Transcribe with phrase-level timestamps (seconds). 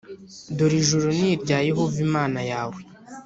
[0.55, 2.79] Dore ijuru ni irya Yehova Imana yawe,